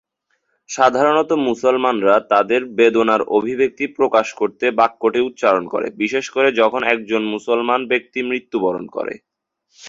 সাধারণত 0.69 1.31
মুসলমানরা 1.47 2.15
তাদের 2.31 2.61
বেদনার 2.77 3.21
অভিব্যক্তি 3.37 3.85
প্রকাশ 3.97 4.27
করতে 4.33 4.65
বাক্যটি 4.79 5.19
উচ্চারণ 5.21 5.63
করে, 5.73 5.87
বিশেষ 6.01 6.25
করে 6.29 6.49
যখন 6.61 6.81
একজন 6.93 7.21
মুসলমান 7.33 7.81
ব্যক্তি 7.91 8.19
মৃত্যুবরণ 8.29 8.85
করে। 8.87 9.13